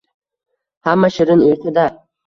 [0.89, 1.89] Hamma shirin uyquda